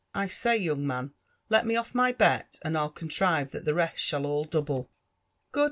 [0.15, 1.13] "I say, young man,
[1.47, 4.89] let me off my bet, and I'll contrive that the rest shall all double.''
[5.51, 5.59] Good